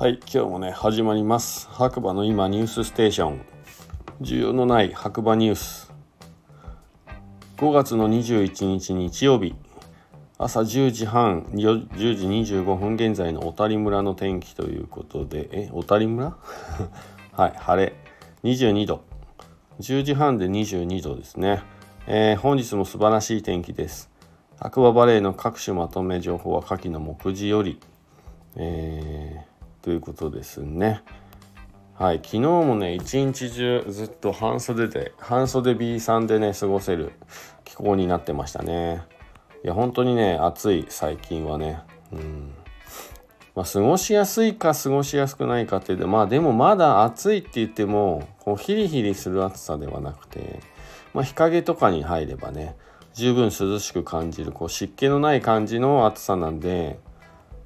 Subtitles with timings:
[0.00, 1.68] はい今日もね始まります。
[1.68, 3.42] 白馬の今ニュースステーション。
[4.22, 5.92] 需要のない白馬ニュース。
[7.58, 9.54] 5月の21日日曜日。
[10.38, 15.50] 朝10時半10時25分現在の小谷村の天気ということで。
[15.52, 16.32] え小谷村？
[17.36, 17.94] はい晴れ。
[18.42, 19.02] 22度。
[19.80, 21.60] 10時半で22度ですね、
[22.06, 24.10] えー、本日も素晴らしい天気です。
[24.58, 27.78] 白馬バレーの各種まとめ情報は下記の目次より、
[28.56, 29.49] えー、
[29.82, 31.02] ということですね。
[31.94, 37.12] はい昨日もね一日中ずっと半袖で半袖 B さんでね過ごせる
[37.64, 39.02] 気候になってましたね。
[39.62, 41.80] いや本当にね暑い最近はね。
[42.12, 42.54] うん。
[43.54, 50.60] まあ、過ごしやすいか過ごしやすくないかっていうとまあでもまだ暑いって言ってもこうヒリヒリする暑さではなくて、
[51.12, 52.76] まあ、日陰とかに入ればね
[53.12, 57.00] 十分涼しく感じるこう湿気のない感じの暑さなんで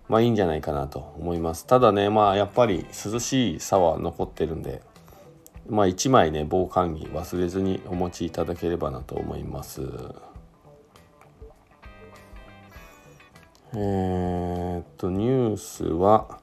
[0.08, 4.82] まあいいんじゃないかなと思いますただねまあやっぱり涼しいさは残ってるんで
[5.68, 9.82] まあ1枚ね防寒着忘れずにお持ちいただければなと思います。
[13.76, 16.38] えー、っと、ニュースは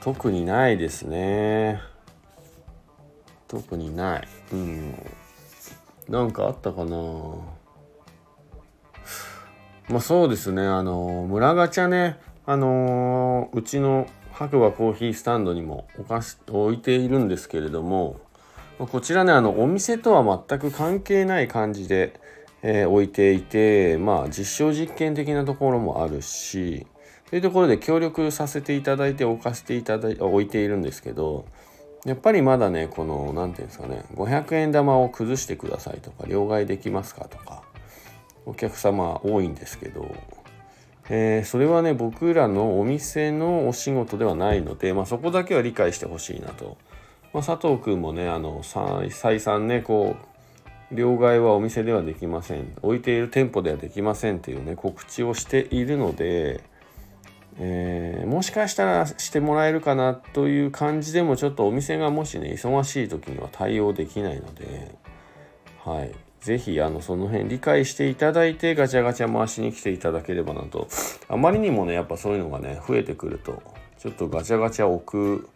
[0.00, 1.80] 特にないですね。
[3.48, 4.28] 特にない。
[4.52, 4.94] うん。
[6.08, 6.96] なんかあったかな
[9.88, 18.20] まあそうですね、あの、村ガチャね、あのうちの白馬コーヒースタンドにもお菓子置いているんですけれども、
[18.78, 22.20] こちらね、あの、お店とは全く関係ない感じで、
[22.68, 26.86] えー、置いていてまあ実証実験的なところもあるし
[27.30, 31.46] というところで協力させていただいて置かせていただい置いているんですけど
[32.04, 37.62] やっぱりまだねこの何て言うんですかね500円玉を崩してくださいとか両替できますかとか
[38.46, 40.14] お客様多いんですけど、
[41.08, 46.76] えー、それはね僕らのお店のお仕事ではないので、まあ、そこだけは理解してほしいなと。
[47.32, 56.62] まあ、佐藤君もねあの再三ねこう両替はお店ではできません置いている店舗ではできませんというね告知をしているので、
[57.58, 64.94] えー、もしかしたらしてもらえるかなという感じでもちょっとお店がもしね忙しい時には対応できないので
[65.84, 70.88] はい是非あのその辺理解していただいてガチャガチャ回しに来ていただければなと
[71.28, 73.62] あまりにもねやっぱそういうのがね増えてくると
[73.98, 75.48] ちょっとガチャガチャ置く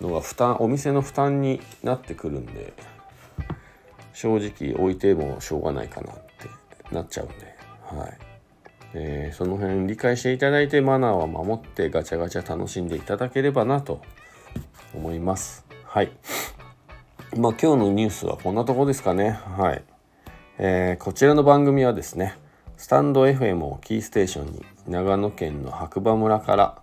[0.00, 2.72] のが負担お店の負担になってくるんで
[4.12, 7.34] 正直置いてもしょうがないかなってなっちゃうんで、
[7.82, 8.18] はい
[8.94, 14.00] えー、その辺理解していただいてマナーは守ってガチャガチャ楽しんでいただければなと
[14.94, 15.64] 思います。
[15.84, 16.10] はい。
[17.36, 19.30] まあ今日のニュースはこんなとこですかね。
[19.30, 19.84] はい。
[20.62, 22.36] えー、こちらの番組はですね、
[22.76, 26.82] スタンド FM をキーステーションに長野県の白馬村から、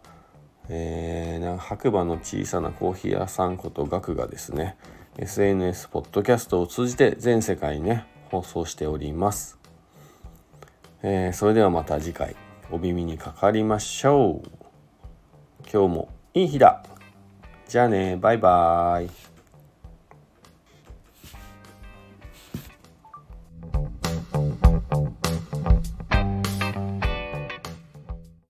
[0.67, 4.77] えー、白馬の小さなコーヒー屋さんことガクがですね、
[5.19, 9.59] SNS、ポッドキャストを通じて全世界にね、放送しております。
[11.03, 12.35] えー、それではまた次回
[12.71, 14.49] お耳にかかりましょう。
[15.71, 16.83] 今日もいい日だ。
[17.67, 19.36] じゃあね、バイバーイ。